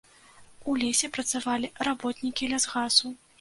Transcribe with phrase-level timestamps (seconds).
[0.71, 3.15] У лесе працавалі работнікі лясгасу.